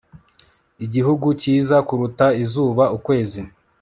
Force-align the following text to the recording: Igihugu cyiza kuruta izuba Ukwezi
Igihugu 0.85 1.27
cyiza 1.41 1.75
kuruta 1.87 2.25
izuba 2.43 2.83
Ukwezi 2.97 3.41